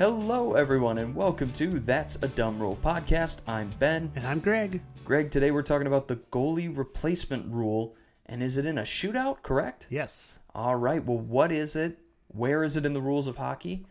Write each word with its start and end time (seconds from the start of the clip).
Hello, 0.00 0.54
everyone, 0.54 0.96
and 0.96 1.14
welcome 1.14 1.52
to 1.52 1.78
That's 1.78 2.16
a 2.22 2.28
Dumb 2.28 2.58
Rule 2.58 2.78
podcast. 2.82 3.40
I'm 3.46 3.70
Ben. 3.78 4.10
And 4.14 4.26
I'm 4.26 4.40
Greg. 4.40 4.80
Greg, 5.04 5.30
today 5.30 5.50
we're 5.50 5.60
talking 5.60 5.86
about 5.86 6.08
the 6.08 6.16
goalie 6.32 6.74
replacement 6.74 7.52
rule. 7.52 7.94
And 8.24 8.42
is 8.42 8.56
it 8.56 8.64
in 8.64 8.78
a 8.78 8.82
shootout, 8.82 9.42
correct? 9.42 9.88
Yes. 9.90 10.38
All 10.54 10.76
right. 10.76 11.04
Well, 11.04 11.18
what 11.18 11.52
is 11.52 11.76
it? 11.76 11.98
Where 12.28 12.64
is 12.64 12.78
it 12.78 12.86
in 12.86 12.94
the 12.94 13.02
rules 13.02 13.26
of 13.26 13.36
hockey? 13.36 13.84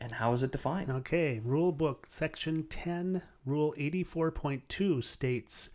And 0.00 0.12
how 0.12 0.32
is 0.34 0.44
it 0.44 0.52
defined? 0.52 0.88
Okay. 0.88 1.40
Rule 1.42 1.72
book 1.72 2.06
section 2.08 2.68
10, 2.68 3.20
rule 3.44 3.74
84.2 3.76 5.02
states 5.02 5.70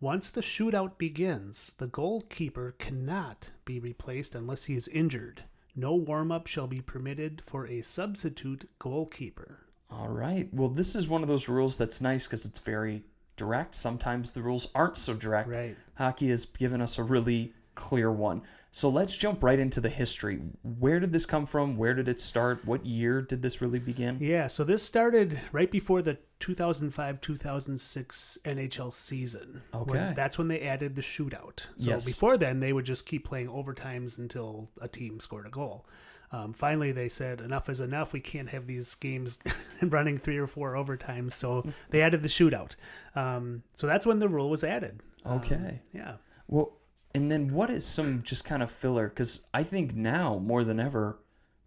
once 0.00 0.30
the 0.30 0.40
shootout 0.40 0.98
begins, 0.98 1.74
the 1.78 1.86
goalkeeper 1.86 2.74
cannot 2.80 3.50
be 3.64 3.78
replaced 3.78 4.34
unless 4.34 4.64
he 4.64 4.74
is 4.74 4.88
injured. 4.88 5.44
No 5.78 5.94
warm 5.94 6.32
up 6.32 6.48
shall 6.48 6.66
be 6.66 6.80
permitted 6.80 7.40
for 7.40 7.64
a 7.68 7.82
substitute 7.82 8.68
goalkeeper. 8.80 9.60
All 9.88 10.08
right. 10.08 10.52
Well, 10.52 10.70
this 10.70 10.96
is 10.96 11.06
one 11.06 11.22
of 11.22 11.28
those 11.28 11.48
rules 11.48 11.78
that's 11.78 12.00
nice 12.00 12.26
because 12.26 12.44
it's 12.44 12.58
very 12.58 13.04
direct. 13.36 13.76
Sometimes 13.76 14.32
the 14.32 14.42
rules 14.42 14.66
aren't 14.74 14.96
so 14.96 15.14
direct. 15.14 15.54
Right. 15.54 15.76
Hockey 15.94 16.30
has 16.30 16.46
given 16.46 16.80
us 16.80 16.98
a 16.98 17.04
really 17.04 17.54
clear 17.78 18.10
one. 18.12 18.42
So 18.70 18.90
let's 18.90 19.16
jump 19.16 19.42
right 19.42 19.58
into 19.58 19.80
the 19.80 19.88
history. 19.88 20.40
Where 20.62 21.00
did 21.00 21.10
this 21.12 21.24
come 21.24 21.46
from? 21.46 21.76
Where 21.78 21.94
did 21.94 22.06
it 22.06 22.20
start? 22.20 22.64
What 22.66 22.84
year 22.84 23.22
did 23.22 23.40
this 23.40 23.62
really 23.62 23.78
begin? 23.78 24.18
Yeah, 24.20 24.46
so 24.46 24.62
this 24.62 24.82
started 24.82 25.40
right 25.52 25.70
before 25.70 26.02
the 26.02 26.18
2005 26.40 27.20
2006 27.20 28.38
NHL 28.44 28.92
season. 28.92 29.62
Okay. 29.74 29.90
When- 29.90 30.14
that's 30.14 30.38
when 30.38 30.48
they 30.48 30.60
added 30.62 30.96
the 30.96 31.02
shootout. 31.02 31.60
So 31.76 31.90
Yes. 31.90 32.04
before 32.06 32.36
then, 32.36 32.60
they 32.60 32.72
would 32.72 32.84
just 32.84 33.06
keep 33.06 33.24
playing 33.24 33.48
overtimes 33.48 34.18
until 34.18 34.68
a 34.80 34.88
team 34.88 35.18
scored 35.20 35.46
a 35.46 35.50
goal. 35.50 35.86
Um, 36.30 36.52
finally, 36.52 36.92
they 36.92 37.08
said, 37.08 37.40
enough 37.40 37.70
is 37.70 37.80
enough. 37.80 38.12
We 38.12 38.20
can't 38.20 38.50
have 38.50 38.66
these 38.66 38.94
games 38.96 39.38
running 39.82 40.18
three 40.18 40.36
or 40.36 40.46
four 40.46 40.74
overtimes. 40.74 41.32
So 41.32 41.64
they 41.88 42.02
added 42.02 42.22
the 42.22 42.28
shootout. 42.28 42.72
Um, 43.16 43.62
so 43.74 43.86
that's 43.86 44.04
when 44.04 44.18
the 44.18 44.28
rule 44.28 44.50
was 44.50 44.62
added. 44.62 45.00
Um, 45.24 45.38
Okay. 45.38 45.80
yeah. 45.94 46.16
Well, 46.46 46.76
and 47.14 47.30
then 47.30 47.52
what 47.52 47.70
is 47.70 47.84
some 47.84 48.22
just 48.22 48.44
kind 48.44 48.62
of 48.62 48.70
filler? 48.70 49.08
Because 49.08 49.42
I 49.54 49.62
think 49.62 49.94
now 49.94 50.38
more 50.38 50.64
than 50.64 50.78
ever, 50.80 51.18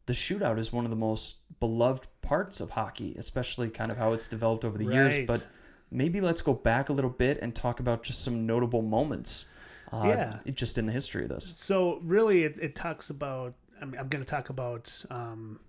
the 0.06 0.14
shootout 0.14 0.58
is 0.60 0.72
one 0.72 0.86
of 0.86 0.92
the 0.92 0.98
most 0.98 1.38
beloved 1.60 2.08
parts 2.22 2.60
of 2.62 2.72
hockey, 2.72 3.16
especially 3.18 3.70
kind 3.70 3.92
of 3.92 3.98
how 3.98 4.14
it's 4.14 4.28
developed 4.28 4.66
over 4.66 4.78
the 4.78 4.86
years. 4.86 5.16
But 5.28 5.48
maybe 5.90 6.22
let's 6.22 6.42
go 6.42 6.54
back 6.54 6.90
a 6.90 6.94
little 6.94 7.10
bit 7.10 7.40
and 7.42 7.54
talk 7.56 7.80
about 7.80 8.04
just 8.04 8.24
some 8.24 8.46
notable 8.46 8.82
moments. 8.82 9.46
Uh, 9.92 10.04
Yeah. 10.06 10.40
Just 10.54 10.78
in 10.78 10.86
the 10.86 10.92
history 10.94 11.24
of 11.24 11.30
this. 11.30 11.52
So 11.56 12.00
really, 12.04 12.44
it, 12.46 12.58
it 12.62 12.76
talks 12.76 13.10
about. 13.10 13.56
I 13.82 13.86
mean, 13.86 14.00
I'm 14.00 14.08
going 14.08 14.24
to 14.24 14.30
talk 14.30 14.50
about 14.50 15.04
um, 15.10 15.60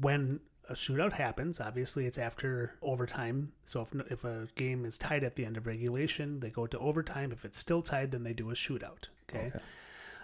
when 0.00 0.40
a 0.70 0.74
shootout 0.74 1.12
happens. 1.12 1.60
Obviously, 1.60 2.06
it's 2.06 2.16
after 2.16 2.74
overtime. 2.80 3.52
So 3.64 3.82
if 3.82 3.92
if 4.10 4.24
a 4.24 4.48
game 4.54 4.84
is 4.84 4.96
tied 4.96 5.24
at 5.24 5.34
the 5.34 5.44
end 5.44 5.56
of 5.56 5.66
regulation, 5.66 6.40
they 6.40 6.50
go 6.50 6.66
to 6.66 6.78
overtime. 6.78 7.32
If 7.32 7.44
it's 7.44 7.58
still 7.58 7.82
tied, 7.82 8.12
then 8.12 8.22
they 8.22 8.32
do 8.32 8.50
a 8.50 8.54
shootout. 8.54 9.08
Okay. 9.28 9.48
Okay. 9.48 9.58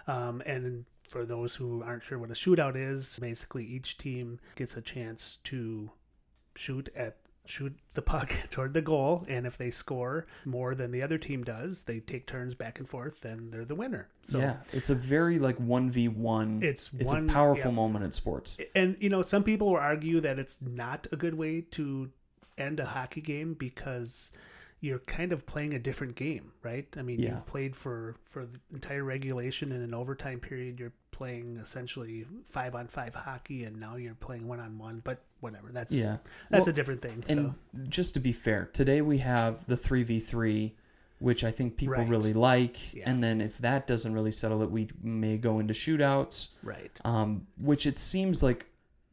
Um, 0.07 0.41
and 0.45 0.85
for 1.03 1.25
those 1.25 1.55
who 1.55 1.83
aren't 1.83 2.03
sure 2.03 2.17
what 2.17 2.31
a 2.31 2.33
shootout 2.33 2.75
is, 2.75 3.19
basically 3.19 3.65
each 3.65 3.97
team 3.97 4.39
gets 4.55 4.77
a 4.77 4.81
chance 4.81 5.37
to 5.43 5.91
shoot 6.55 6.89
at 6.95 7.17
shoot 7.49 7.75
the 7.93 8.01
puck 8.01 8.31
toward 8.51 8.73
the 8.73 8.81
goal 8.81 9.25
and 9.27 9.45
if 9.47 9.57
they 9.57 9.71
score 9.71 10.25
more 10.45 10.75
than 10.75 10.91
the 10.91 11.01
other 11.01 11.17
team 11.17 11.43
does 11.43 11.83
they 11.83 11.99
take 11.99 12.27
turns 12.27 12.53
back 12.55 12.79
and 12.79 12.87
forth 12.89 13.21
then 13.21 13.49
they're 13.51 13.65
the 13.65 13.75
winner 13.75 14.07
so 14.21 14.39
yeah, 14.39 14.57
it's 14.73 14.89
a 14.89 14.95
very 14.95 15.39
like 15.39 15.55
one 15.57 15.89
v 15.89 16.07
one. 16.07 16.59
It's 16.61 16.89
it's 16.97 17.07
one- 17.11 17.29
a 17.29 17.33
powerful 17.33 17.71
yeah. 17.71 17.75
moment 17.75 18.03
in 18.05 18.11
sports. 18.11 18.57
and 18.75 18.97
you 18.99 19.09
know 19.09 19.21
some 19.21 19.43
people 19.43 19.67
will 19.67 19.77
argue 19.77 20.19
that 20.21 20.37
it's 20.39 20.59
not 20.61 21.07
a 21.11 21.15
good 21.15 21.33
way 21.35 21.61
to 21.71 22.09
end 22.57 22.79
a 22.79 22.85
hockey 22.85 23.21
game 23.21 23.53
because 23.53 24.31
you're 24.79 24.99
kind 24.99 25.31
of 25.31 25.45
playing 25.45 25.73
a 25.73 25.79
different 25.79 26.15
game 26.15 26.51
right 26.63 26.87
i 26.97 27.01
mean 27.01 27.19
Yeah. 27.19 27.31
you've 27.35 27.45
played 27.45 27.75
for 27.75 28.15
for 28.25 28.45
the 28.45 28.59
entire 28.73 29.03
regulation 29.03 29.71
and 29.71 29.83
an 29.83 29.93
overtime 29.93 30.39
period 30.39 30.79
you're 30.79 30.93
playing 31.17 31.57
essentially 31.61 32.25
five 32.45 32.75
on 32.75 32.87
five 32.87 33.15
hockey 33.15 33.63
and 33.63 33.79
now 33.79 33.95
you're 33.95 34.13
playing 34.13 34.47
one 34.47 34.59
on 34.59 34.77
one 34.77 35.01
but 35.03 35.17
whatever 35.39 35.69
that's 35.71 35.91
Yeah, 35.91 36.17
that's 36.51 36.67
Well, 36.67 36.69
a 36.69 36.73
different 36.73 37.01
thing 37.01 37.23
And 37.27 37.39
so 37.39 37.55
just 37.89 38.13
to 38.13 38.19
be 38.19 38.31
fair, 38.31 38.69
today 38.71 39.01
we 39.01 39.17
have 39.19 39.65
the 39.65 39.75
three 39.77 40.03
v 40.03 40.19
three, 40.19 40.75
which 41.19 41.43
I 41.43 41.49
think 41.51 41.75
people 41.77 41.95
Right. 41.95 42.07
really 42.07 42.33
like. 42.33 42.93
Yeah. 42.93 43.09
And 43.09 43.23
then 43.23 43.41
if 43.41 43.57
that 43.59 43.87
doesn't 43.87 44.13
really 44.13 44.31
settle 44.31 44.61
it, 44.61 44.69
we 44.69 44.89
may 45.01 45.37
go 45.37 45.57
into 45.59 45.73
shootouts. 45.73 46.49
right 46.61 46.95
um, 47.03 47.47
which 47.57 47.87
it 47.87 47.97
seems 47.97 48.43
like 48.43 48.67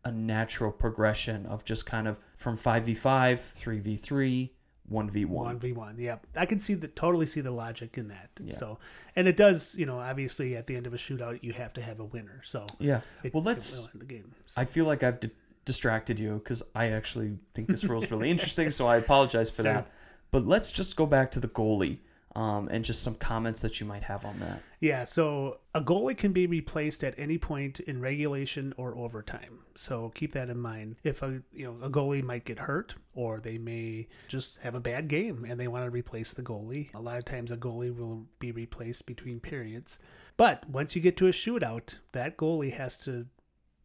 a 0.05 0.13
natural 0.13 0.71
progression 0.71 1.47
of 1.47 1.65
just 1.65 1.87
kind 1.87 2.07
of 2.07 2.21
from 2.37 2.59
5v5, 2.59 3.41
3v3, 3.63 4.03
1v1. 4.03 4.51
One 4.89 5.09
v 5.09 5.25
one, 5.25 5.47
One 5.47 5.59
v 5.59 5.73
one. 5.73 5.99
yep. 5.99 6.27
I 6.37 6.45
can 6.45 6.59
see 6.59 6.75
the 6.75 6.89
totally 6.89 7.25
see 7.27 7.41
the 7.41 7.51
logic 7.51 7.97
in 7.97 8.09
that. 8.09 8.29
Yeah. 8.39 8.55
So, 8.55 8.79
and 9.17 9.27
it 9.27 9.37
does, 9.37 9.75
you 9.77 9.87
know, 9.87 9.99
obviously 9.99 10.57
at 10.57 10.67
the 10.67 10.77
end 10.77 10.87
of 10.87 10.93
a 10.93 10.99
shootout, 10.99 11.43
you 11.43 11.53
have 11.55 11.73
to 11.75 11.81
have 11.83 12.01
a 12.01 12.05
winner. 12.05 12.41
So, 12.45 12.67
Yeah. 12.79 13.01
it, 13.23 13.33
Well, 13.33 13.43
let's- 13.43 13.89
the 13.95 14.05
game. 14.05 14.35
So, 14.47 14.61
I 14.61 14.67
feel 14.67 14.85
like 14.85 15.03
I've 15.03 15.21
di- 15.21 15.31
distracted 15.65 16.19
you 16.19 16.35
because 16.35 16.63
I 16.75 16.89
actually 16.91 17.39
think 17.55 17.69
this 17.69 17.85
rule 17.85 18.03
is 18.03 18.11
really 18.11 18.31
interesting, 18.31 18.71
so 18.71 18.87
I 18.87 18.99
apologize 18.99 19.49
for 19.49 19.63
Sure. 19.65 19.73
that. 19.73 19.91
But 20.31 20.47
let's 20.47 20.71
just 20.71 20.97
go 20.97 21.07
back 21.07 21.31
to 21.31 21.41
the 21.41 21.49
goalie 21.49 22.01
um, 22.37 22.69
and 22.69 22.85
just 22.85 23.03
some 23.03 23.15
comments 23.15 23.63
that 23.63 23.81
you 23.81 23.87
might 23.87 24.03
have 24.03 24.25
on 24.25 24.39
that. 24.41 24.61
Yeah, 24.81 25.05
so 25.05 25.61
a 25.75 25.81
goalie 25.81 26.17
can 26.17 26.33
be 26.33 26.47
replaced 26.47 27.05
at 27.05 27.15
any 27.17 27.39
point 27.39 27.81
in 27.81 28.01
regulation 28.01 28.75
or 28.77 28.97
overtime. 28.97 29.61
So 29.77 30.11
keep 30.15 30.33
that 30.33 30.51
in 30.51 30.59
mind. 30.59 30.97
If 31.05 31.23
a 31.23 31.43
you 31.53 31.67
know 31.67 31.77
a 31.85 31.91
goalie 31.91 32.23
might 32.23 32.45
get 32.45 32.59
hurt 32.59 32.95
or 33.15 33.41
they 33.41 33.59
may 33.59 34.09
just 34.29 34.59
have 34.59 34.75
a 34.75 34.81
bad 34.81 35.09
game 35.09 35.45
and 35.49 35.59
they 35.59 35.69
want 35.69 35.85
to 35.85 35.91
replace 35.91 36.33
the 36.33 36.43
goalie, 36.43 36.93
a 36.95 37.01
lot 37.01 37.19
of 37.19 37.25
times 37.25 37.51
a 37.51 37.57
goalie 37.57 37.97
will 37.97 38.27
be 38.39 38.53
replaced 38.53 39.07
between 39.07 39.41
periods. 39.41 39.99
But 40.37 40.69
once 40.69 40.97
you 40.97 41.03
get 41.03 41.17
to 41.19 41.29
a 41.29 41.33
shootout, 41.33 41.95
that 42.13 42.37
goalie 42.37 42.73
has 42.73 42.99
to 42.99 43.27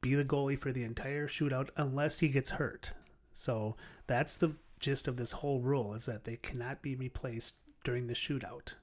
be 0.01 0.15
the 0.15 0.25
goalie 0.25 0.57
for 0.57 0.71
the 0.71 0.83
entire 0.83 1.27
shootout 1.27 1.69
unless 1.77 2.19
he 2.19 2.29
gets 2.29 2.49
hurt. 2.49 2.91
So 3.33 3.75
that's 4.07 4.37
the 4.37 4.55
gist 4.79 5.07
of 5.07 5.17
this 5.17 5.31
whole 5.31 5.61
rule 5.61 5.93
is 5.93 6.05
that 6.05 6.23
they 6.23 6.37
cannot 6.37 6.81
be 6.81 6.95
replaced 6.95 7.55
during 7.83 8.07
the 8.07 8.13
shootout. 8.13 8.73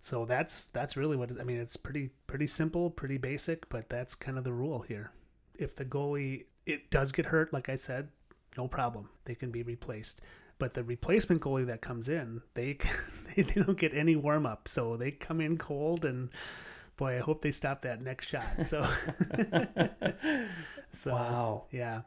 So 0.00 0.24
that's 0.26 0.66
that's 0.66 0.96
really 0.96 1.16
what 1.16 1.30
it, 1.30 1.36
I 1.40 1.44
mean. 1.44 1.58
It's 1.58 1.76
pretty 1.76 2.10
pretty 2.26 2.46
simple, 2.46 2.90
pretty 2.90 3.16
basic, 3.18 3.68
but 3.68 3.88
that's 3.88 4.14
kind 4.14 4.36
of 4.38 4.44
the 4.44 4.52
rule 4.52 4.80
here. 4.82 5.12
If 5.54 5.74
the 5.76 5.84
goalie 5.84 6.44
it 6.66 6.90
does 6.90 7.12
get 7.12 7.26
hurt, 7.26 7.52
like 7.52 7.68
I 7.68 7.76
said, 7.76 8.08
no 8.56 8.68
problem, 8.68 9.08
they 9.24 9.34
can 9.34 9.50
be 9.50 9.62
replaced. 9.62 10.20
But 10.58 10.74
the 10.74 10.84
replacement 10.84 11.40
goalie 11.40 11.66
that 11.66 11.80
comes 11.80 12.08
in, 12.08 12.42
they 12.54 12.78
they 13.36 13.42
don't 13.44 13.78
get 13.78 13.94
any 13.94 14.16
warm 14.16 14.46
up, 14.46 14.68
so 14.68 14.96
they 14.96 15.10
come 15.10 15.40
in 15.40 15.56
cold 15.58 16.04
and. 16.04 16.30
Boy, 16.96 17.16
I 17.16 17.18
hope 17.18 17.40
they 17.42 17.50
stop 17.50 17.80
that 17.82 18.00
next 18.02 18.28
shot. 18.28 18.62
So, 18.62 18.86
so 20.92 21.10
Wow. 21.10 21.64
yeah. 21.72 22.02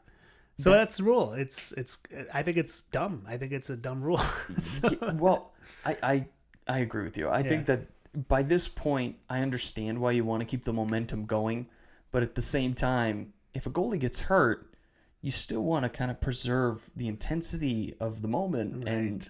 So 0.58 0.70
that's 0.72 0.96
the 0.96 1.04
rule. 1.04 1.34
It's 1.34 1.72
it's. 1.72 1.98
I 2.34 2.42
think 2.42 2.56
it's 2.56 2.80
dumb. 2.92 3.24
I 3.28 3.36
think 3.36 3.52
it's 3.52 3.70
a 3.70 3.76
dumb 3.76 4.02
rule. 4.02 4.18
So- 4.60 4.88
Yeah, 5.00 5.12
well, 5.12 5.52
I, 5.84 5.96
I 6.02 6.26
I 6.66 6.78
agree 6.80 7.04
with 7.04 7.16
you. 7.16 7.28
I 7.28 7.42
think 7.42 7.66
that 7.66 7.86
by 8.28 8.42
this 8.42 8.66
point, 8.68 9.16
I 9.30 9.40
understand 9.40 10.00
why 10.00 10.10
you 10.12 10.24
want 10.24 10.40
to 10.40 10.46
keep 10.46 10.64
the 10.64 10.72
momentum 10.72 11.26
going, 11.26 11.68
but 12.10 12.22
at 12.22 12.34
the 12.34 12.42
same 12.42 12.74
time, 12.74 13.32
if 13.54 13.66
a 13.66 13.70
goalie 13.70 14.00
gets 14.00 14.20
hurt, 14.20 14.74
you 15.20 15.30
still 15.30 15.62
want 15.62 15.84
to 15.84 15.88
kind 15.88 16.10
of 16.10 16.20
preserve 16.20 16.90
the 16.96 17.06
intensity 17.08 17.94
of 18.00 18.20
the 18.22 18.28
moment 18.28 18.88
and 18.88 19.28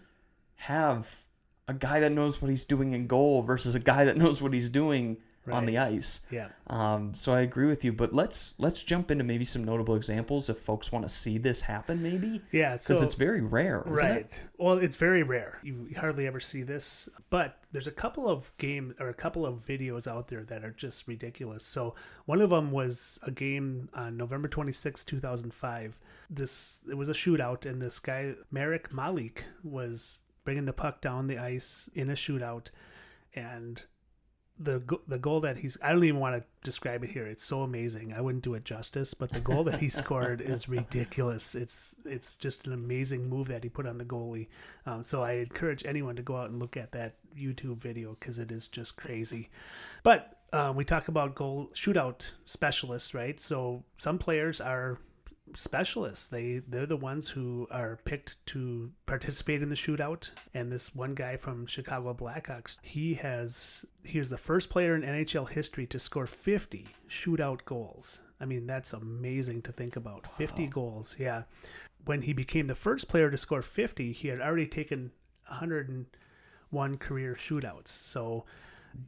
have 0.57 1.25
a 1.67 1.75
guy 1.75 2.01
that 2.01 2.11
knows 2.13 2.41
what 2.41 2.51
he's 2.51 2.65
doing 2.65 2.93
in 2.93 3.07
goal 3.07 3.43
versus 3.43 3.75
a 3.75 3.79
guy 3.79 4.05
that 4.05 4.17
knows 4.17 4.41
what 4.41 4.53
he's 4.55 4.69
doing 4.71 5.19
on 5.53 5.67
the 5.67 5.79
ice. 5.79 6.21
yeah. 6.31 6.49
Um, 6.67 7.15
so 7.15 7.33
I 7.33 7.41
agree 7.41 7.67
with 7.67 7.85
you, 7.85 7.93
but 7.93 8.13
let's 8.13 8.55
let's 8.59 8.83
jump 8.85 9.11
into 9.11 9.25
maybe 9.25 9.45
some 9.45 9.65
notable 9.65 9.95
examples 9.97 10.49
if 10.49 10.59
folks 10.59 10.93
want 10.93 11.05
to 11.05 11.09
see 11.09 11.39
this 11.39 11.61
happen, 11.63 12.03
maybe 12.03 12.43
Yeah. 12.53 12.73
because 12.73 12.85
So 12.99 13.03
it's 13.05 13.15
very 13.15 13.41
rare, 13.41 13.83
isn't 13.83 13.95
right. 13.95 14.17
it? 14.21 14.41
Well, 14.59 14.79
it's 14.79 14.97
very 14.97 15.23
rare. 15.23 15.59
You 15.63 15.89
hardly 15.99 16.27
ever 16.27 16.41
see 16.41 16.63
this, 16.63 17.09
but 17.31 17.59
there's 17.73 17.87
a 17.87 17.93
couple 17.93 18.29
of 18.29 18.51
game 18.59 18.95
or 19.01 19.09
a 19.09 19.15
couple 19.15 19.45
of 19.47 19.65
videos 19.67 20.07
out 20.07 20.29
there 20.29 20.45
that 20.45 20.65
are 20.65 20.71
just 20.73 21.07
ridiculous. 21.09 21.65
So 21.65 21.95
one 22.27 22.41
of 22.41 22.51
them 22.51 22.71
was 22.71 23.19
a 23.23 23.31
game 23.31 23.89
on 23.95 24.17
November 24.17 24.49
26, 24.49 25.05
2005. 25.05 25.99
This 26.31 26.85
it 26.91 26.95
was 26.95 27.09
a 27.09 27.13
shootout, 27.15 27.65
and 27.65 27.81
this 27.81 27.99
guy 27.99 28.35
Marek 28.51 28.93
Malik 28.93 29.45
was 29.65 30.19
bringing 30.45 30.65
the 30.65 30.73
puck 30.73 31.01
down 31.03 31.27
the 31.27 31.39
ice 31.39 31.89
in 31.95 32.09
a 32.11 32.15
shootout, 32.15 32.67
and 33.35 33.83
the 34.61 34.83
the 35.07 35.19
goal 35.19 35.41
that 35.41 35.59
he's 35.59 35.77
I 35.83 35.93
don't 35.93 36.05
even 36.05 36.21
want 36.21 36.37
to 36.37 36.45
describe 36.63 37.05
it 37.05 37.11
here. 37.11 37.27
It's 37.27 37.45
so 37.45 37.63
amazing. 37.63 38.13
I 38.13 38.21
wouldn't 38.21 38.45
do 38.45 38.55
it 38.55 38.65
justice, 38.65 39.15
but 39.15 39.31
the 39.31 39.41
goal 39.41 39.65
that 39.65 39.81
he 39.81 39.89
scored 39.89 40.41
is 40.41 40.69
ridiculous. 40.69 41.55
It's 41.55 41.95
it's 42.05 42.37
just 42.37 42.67
an 42.67 42.73
amazing 42.73 43.29
move 43.29 43.49
that 43.49 43.63
he 43.63 43.69
put 43.69 43.87
on 43.87 43.99
the 43.99 44.05
goalie. 44.05 44.49
Um, 44.87 45.03
so 45.03 45.23
I 45.23 45.33
encourage 45.33 45.85
anyone 45.87 46.17
to 46.17 46.23
go 46.23 46.37
out 46.37 46.51
and 46.51 46.59
look 46.59 46.77
at 46.77 46.93
that 46.93 47.17
YouTube 47.37 47.79
video 47.79 48.17
because 48.19 48.39
it 48.39 48.51
is 48.51 48.69
just 48.69 48.97
crazy. 48.97 49.49
But 50.03 50.35
um, 50.53 50.77
we 50.77 50.85
talk 50.85 51.09
about 51.09 51.35
goal 51.35 51.71
shootout 51.75 52.27
specialists, 52.45 53.15
right? 53.15 53.41
So 53.41 53.85
some 53.97 54.19
players 54.19 54.61
are 54.61 54.99
specialists. 55.57 56.29
They 56.29 56.63
they're 56.67 56.87
the 56.87 56.97
ones 56.97 57.29
who 57.29 57.67
are 57.71 57.99
picked 58.05 58.45
to 58.47 58.91
participate 59.07 59.63
in 59.63 59.69
the 59.69 59.75
shootout. 59.75 60.31
And 60.55 60.71
this 60.71 60.95
one 60.95 61.15
guy 61.15 61.37
from 61.37 61.67
Chicago 61.67 62.15
Blackhawks, 62.15 62.77
he 62.83 63.15
has 63.15 63.85
he 64.05 64.19
is 64.19 64.31
the 64.31 64.39
first 64.39 64.71
player 64.71 64.95
in 64.95 65.03
NHL 65.03 65.49
history 65.49 65.87
to 65.87 65.99
score 65.99 66.27
50 66.27 66.87
shootout 67.09 67.65
goals. 67.65 68.21
I 68.41 68.45
mean, 68.45 68.67
that's 68.67 68.93
amazing 68.93 69.63
to 69.63 69.73
think 69.73 69.97
about. 69.97 70.27
50 70.27 70.69
goals, 70.69 71.17
yeah. 71.19 71.43
When 72.05 72.23
he 72.23 72.33
became 72.33 72.69
the 72.69 72.75
first 72.75 73.09
player 73.09 73.31
to 73.31 73.37
score 73.37 73.63
50, 73.63 74.13
he 74.13 74.29
had 74.29 74.41
already 74.41 74.67
taken 74.67 75.11
101 75.49 76.99
career 76.99 77.35
shootouts. 77.35 77.89
So 77.89 78.45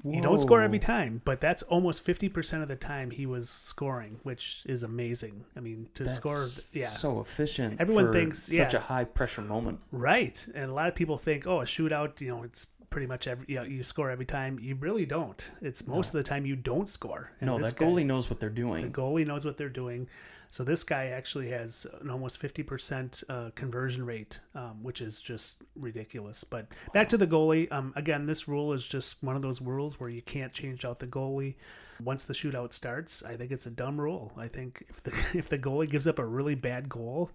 you 0.04 0.22
don't 0.22 0.38
score 0.38 0.62
every 0.62 0.78
time, 0.78 1.20
but 1.24 1.40
that's 1.40 1.62
almost 1.64 2.04
50% 2.04 2.62
of 2.62 2.68
the 2.68 2.76
time 2.76 3.10
he 3.10 3.26
was 3.26 3.48
scoring, 3.50 4.18
which 4.22 4.62
is 4.66 4.82
amazing. 4.82 5.44
I 5.56 5.60
mean, 5.60 5.88
to 5.94 6.04
That's 6.04 6.16
score, 6.16 6.46
yeah. 6.72 6.86
so 6.86 7.20
efficient. 7.20 7.80
Everyone 7.80 8.06
for 8.06 8.12
thinks- 8.12 8.42
such 8.44 8.72
yeah. 8.74 8.78
a 8.78 8.82
high 8.82 9.04
pressure 9.04 9.42
moment. 9.42 9.80
Right. 9.92 10.44
And 10.54 10.70
a 10.70 10.74
lot 10.74 10.88
of 10.88 10.94
people 10.94 11.18
think, 11.18 11.46
oh, 11.46 11.60
a 11.60 11.64
shootout, 11.64 12.20
you 12.20 12.28
know, 12.28 12.42
it's 12.42 12.66
pretty 12.90 13.06
much 13.06 13.26
every, 13.26 13.46
you, 13.48 13.54
know, 13.56 13.62
you 13.62 13.82
score 13.82 14.10
every 14.10 14.26
time. 14.26 14.58
You 14.60 14.74
really 14.74 15.06
don't. 15.06 15.48
It's 15.62 15.86
most 15.86 16.08
of 16.08 16.12
the 16.14 16.22
time 16.22 16.44
you 16.44 16.56
don't 16.56 16.88
score. 16.88 17.30
And 17.40 17.46
No, 17.48 17.58
that 17.58 17.76
guy- 17.76 17.86
goalie 17.86 18.04
knows 18.04 18.28
what 18.28 18.40
they're 18.40 18.50
doing. 18.50 18.82
the 18.82 18.88
goalie 18.90 19.26
knows 19.26 19.44
what 19.44 19.56
they're 19.56 19.68
doing. 19.68 20.08
So 20.52 20.64
this 20.64 20.82
guy 20.82 21.06
actually 21.06 21.48
has 21.50 21.86
an 22.00 22.10
almost 22.10 22.42
50% 22.42 23.22
uh, 23.28 23.50
conversion 23.54 24.04
rate, 24.04 24.40
um, 24.56 24.82
which 24.82 25.00
is 25.00 25.20
just 25.20 25.62
ridiculous. 25.76 26.42
But 26.42 26.66
back 26.92 27.08
to 27.10 27.16
the 27.16 27.26
goalie. 27.28 27.70
Um, 27.70 27.92
again, 27.94 28.26
this 28.26 28.48
rule 28.48 28.72
is 28.72 28.84
just 28.84 29.22
one 29.22 29.36
of 29.36 29.42
those 29.42 29.60
rules 29.60 30.00
where 30.00 30.10
you 30.10 30.22
can't 30.22 30.52
change 30.52 30.84
out 30.84 30.98
the 30.98 31.06
goalie. 31.06 31.54
Once 32.02 32.24
the 32.24 32.34
shootout 32.34 32.72
starts, 32.72 33.22
I 33.22 33.34
think 33.34 33.52
it's 33.52 33.66
a 33.66 33.70
dumb 33.70 34.00
rule. 34.00 34.32
I 34.36 34.48
think 34.48 34.84
if 34.88 35.00
the 35.02 35.12
if 35.38 35.48
the 35.48 35.58
goalie 35.58 35.88
gives 35.88 36.08
up 36.08 36.18
a 36.18 36.24
really 36.26 36.56
bad 36.56 36.88
goal, 36.88 37.30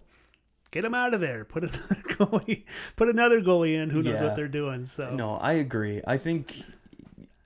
get 0.76 0.84
him 0.84 0.94
out 0.94 1.14
of 1.14 1.20
there. 1.20 1.44
Put 1.44 1.64
another 1.64 1.78
goalie, 2.08 2.64
put 2.96 3.08
another 3.08 3.40
goalie 3.40 3.74
in 3.82 3.90
who 3.90 4.02
knows 4.02 4.20
Yeah. 4.20 4.26
what 4.26 4.36
they're 4.36 4.46
doing. 4.48 4.86
So 4.86 5.10
No, 5.10 5.36
I 5.36 5.52
agree. 5.54 6.02
I 6.06 6.18
think 6.18 6.54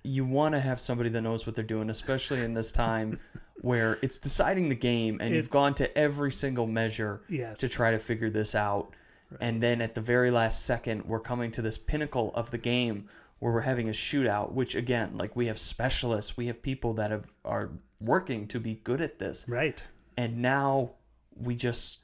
you 0.02 0.24
want 0.24 0.54
to 0.54 0.60
have 0.60 0.80
somebody 0.80 1.10
that 1.10 1.20
knows 1.22 1.46
what 1.46 1.54
they're 1.54 1.64
doing, 1.64 1.90
especially 1.90 2.40
in 2.40 2.54
this 2.54 2.72
time 2.72 3.20
where 3.60 3.98
it's 4.02 4.18
deciding 4.18 4.68
the 4.68 4.74
game 4.74 5.18
and 5.20 5.34
you've 5.34 5.50
gone 5.50 5.74
to 5.74 5.96
every 5.98 6.32
single 6.32 6.66
measure 6.66 7.22
yes, 7.28 7.58
to 7.60 7.68
try 7.68 7.90
to 7.90 7.98
figure 7.98 8.30
this 8.30 8.54
out. 8.54 8.94
And 9.40 9.62
then 9.62 9.80
at 9.80 9.94
the 9.94 10.00
very 10.00 10.30
last 10.32 10.64
second, 10.66 11.04
we're 11.04 11.20
coming 11.20 11.52
to 11.52 11.62
this 11.62 11.78
pinnacle 11.78 12.32
of 12.34 12.50
the 12.50 12.58
game 12.58 13.08
where 13.38 13.52
we're 13.52 13.60
having 13.60 13.88
a 13.88 13.92
shootout, 13.92 14.52
which 14.52 14.74
again, 14.74 15.16
like 15.16 15.36
we 15.36 15.46
have 15.46 15.58
specialists, 15.58 16.36
we 16.36 16.46
have 16.48 16.60
people 16.62 16.94
that 16.94 17.10
have, 17.12 17.30
are 17.44 17.70
working 18.00 18.48
to 18.48 18.58
be 18.58 18.74
good 18.82 19.00
at 19.00 19.18
this. 19.18 19.44
right. 19.48 19.82
And 20.16 20.38
now 20.38 20.92
we 21.36 21.54
just 21.54 22.00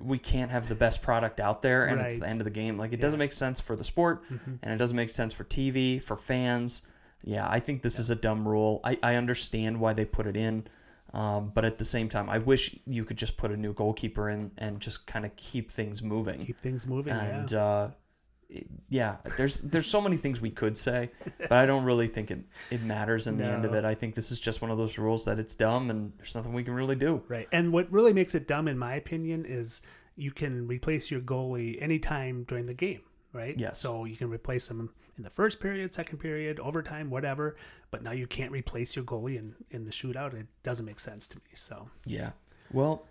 we 0.00 0.18
can't 0.18 0.50
have 0.50 0.68
the 0.68 0.74
best 0.74 1.02
product 1.02 1.40
out 1.40 1.62
there 1.62 1.84
and 1.86 2.00
it's 2.00 2.18
the 2.18 2.28
end 2.28 2.40
of 2.40 2.44
the 2.44 2.50
game. 2.50 2.76
Like 2.78 2.92
it 2.92 3.00
doesn't 3.00 3.18
make 3.18 3.32
sense 3.32 3.60
for 3.60 3.74
the 3.76 3.84
sport 3.84 4.22
Mm-hmm. 4.30 4.54
and 4.62 4.72
it 4.72 4.76
doesn't 4.76 4.96
make 4.96 5.10
sense 5.10 5.32
for 5.32 5.44
TV, 5.44 6.02
for 6.02 6.16
fans. 6.16 6.82
Yeah, 7.22 7.46
I 7.48 7.58
think 7.60 7.82
this 7.82 7.98
is 7.98 8.10
a 8.10 8.14
dumb 8.14 8.46
rule. 8.46 8.80
I, 8.84 8.98
I 9.02 9.14
understand 9.14 9.80
why 9.80 9.94
they 9.94 10.04
put 10.04 10.26
it 10.26 10.36
in. 10.36 10.66
Um, 11.14 11.52
but 11.54 11.64
at 11.64 11.78
the 11.78 11.84
same 11.84 12.08
time, 12.08 12.28
I 12.28 12.38
wish 12.38 12.76
you 12.86 13.04
could 13.04 13.16
just 13.16 13.36
put 13.36 13.50
a 13.52 13.56
new 13.56 13.72
goalkeeper 13.72 14.28
in 14.28 14.50
and 14.58 14.80
just 14.80 15.06
kind 15.06 15.24
of 15.24 15.34
keep 15.36 15.70
things 15.70 16.02
moving. 16.02 16.44
Keep 16.44 16.58
things 16.58 16.86
moving. 16.86 17.12
and 17.14 17.50
yeah. 17.52 17.64
uh, 17.64 17.90
yeah, 18.88 19.16
there's 19.36 19.60
there's 19.60 19.86
so 19.86 20.00
many 20.00 20.16
things 20.16 20.40
we 20.40 20.50
could 20.50 20.76
say, 20.76 21.10
but 21.38 21.52
I 21.52 21.66
don't 21.66 21.84
really 21.84 22.08
think 22.08 22.30
it, 22.30 22.40
it 22.70 22.82
matters 22.82 23.26
in 23.26 23.36
the 23.36 23.44
end 23.44 23.64
of 23.64 23.74
it. 23.74 23.84
I 23.84 23.94
think 23.94 24.14
this 24.14 24.30
is 24.30 24.40
just 24.40 24.62
one 24.62 24.70
of 24.70 24.78
those 24.78 24.98
rules 24.98 25.24
that 25.24 25.38
it's 25.38 25.54
dumb 25.54 25.90
and 25.90 26.12
there's 26.18 26.34
nothing 26.34 26.52
we 26.52 26.64
can 26.64 26.74
really 26.74 26.96
do. 26.96 27.22
Right. 27.28 27.48
And 27.52 27.72
what 27.72 27.90
really 27.90 28.12
makes 28.12 28.34
it 28.34 28.46
dumb, 28.46 28.68
in 28.68 28.78
my 28.78 28.94
opinion, 28.94 29.44
is 29.46 29.82
you 30.16 30.30
can 30.30 30.66
replace 30.66 31.10
your 31.10 31.20
goalie 31.20 31.80
anytime 31.82 32.44
during 32.44 32.66
the 32.66 32.74
game, 32.74 33.00
right? 33.32 33.58
Yes. 33.58 33.78
So 33.78 34.04
you 34.04 34.16
can 34.16 34.30
replace 34.30 34.68
them 34.68 34.90
in 35.16 35.24
the 35.24 35.30
first 35.30 35.60
period, 35.60 35.92
second 35.94 36.18
period, 36.18 36.60
overtime, 36.60 37.10
whatever. 37.10 37.56
But 37.90 38.02
now 38.02 38.12
you 38.12 38.26
can't 38.26 38.52
replace 38.52 38.96
your 38.96 39.04
goalie 39.04 39.38
in, 39.38 39.54
in 39.70 39.84
the 39.84 39.90
shootout. 39.92 40.34
It 40.34 40.46
doesn't 40.62 40.86
make 40.86 41.00
sense 41.00 41.26
to 41.28 41.36
me. 41.36 41.52
So, 41.54 41.88
Yeah. 42.06 42.30
Well, 42.72 43.06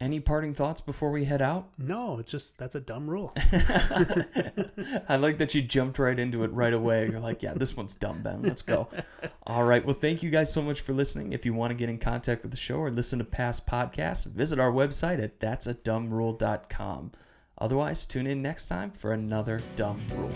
any 0.00 0.20
parting 0.20 0.54
thoughts 0.54 0.80
before 0.80 1.10
we 1.10 1.24
head 1.24 1.40
out? 1.40 1.68
no, 1.78 2.18
it's 2.18 2.30
just 2.30 2.58
that's 2.58 2.74
a 2.74 2.80
dumb 2.80 3.08
rule. 3.08 3.32
I 5.08 5.16
like 5.16 5.38
that 5.38 5.54
you 5.54 5.62
jumped 5.62 5.98
right 5.98 6.18
into 6.18 6.44
it 6.44 6.52
right 6.52 6.72
away. 6.72 7.08
You're 7.08 7.20
like, 7.20 7.42
yeah, 7.42 7.54
this 7.54 7.76
one's 7.76 7.94
dumb, 7.94 8.22
Ben. 8.22 8.42
Let's 8.42 8.62
go. 8.62 8.88
All 9.46 9.64
right. 9.64 9.84
Well, 9.84 9.96
thank 9.98 10.22
you 10.22 10.30
guys 10.30 10.52
so 10.52 10.62
much 10.62 10.80
for 10.80 10.92
listening. 10.92 11.32
If 11.32 11.46
you 11.46 11.54
want 11.54 11.70
to 11.70 11.74
get 11.74 11.88
in 11.88 11.98
contact 11.98 12.42
with 12.42 12.50
the 12.50 12.56
show 12.56 12.76
or 12.76 12.90
listen 12.90 13.18
to 13.18 13.24
past 13.24 13.66
podcasts, 13.66 14.26
visit 14.26 14.58
our 14.58 14.72
website 14.72 15.22
at 15.22 15.40
that'sadumbRule.com. 15.40 17.12
Otherwise, 17.58 18.04
tune 18.04 18.26
in 18.26 18.42
next 18.42 18.68
time 18.68 18.90
for 18.90 19.12
another 19.12 19.62
dumb 19.76 20.02
rule. 20.14 20.34